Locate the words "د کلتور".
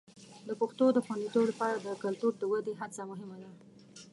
1.85-2.31